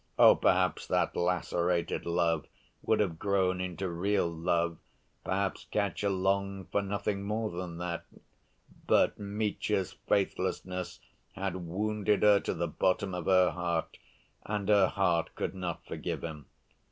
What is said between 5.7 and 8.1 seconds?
Katya longed for nothing more than that,